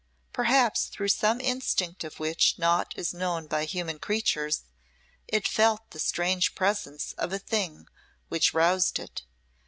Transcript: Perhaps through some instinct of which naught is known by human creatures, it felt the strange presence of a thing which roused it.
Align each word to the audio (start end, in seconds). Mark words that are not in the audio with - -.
Perhaps 0.33 0.87
through 0.87 1.09
some 1.09 1.39
instinct 1.39 2.03
of 2.03 2.19
which 2.19 2.57
naught 2.57 2.91
is 2.97 3.13
known 3.13 3.45
by 3.45 3.65
human 3.65 3.99
creatures, 3.99 4.63
it 5.27 5.47
felt 5.47 5.91
the 5.91 5.99
strange 5.99 6.55
presence 6.55 7.11
of 7.19 7.31
a 7.31 7.37
thing 7.37 7.85
which 8.27 8.51
roused 8.51 8.97
it. 8.97 9.21